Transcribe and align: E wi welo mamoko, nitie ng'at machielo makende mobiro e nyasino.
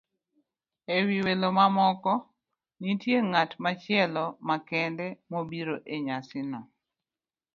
E 0.95 0.97
wi 1.07 1.17
welo 1.25 1.47
mamoko, 1.57 2.13
nitie 2.81 3.17
ng'at 3.29 3.51
machielo 3.63 4.23
makende 4.47 5.07
mobiro 5.31 5.75
e 5.95 5.95
nyasino. 6.05 6.59